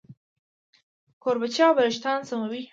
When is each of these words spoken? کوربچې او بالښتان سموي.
کوربچې 1.23 1.61
او 1.67 1.73
بالښتان 1.77 2.19
سموي. 2.29 2.61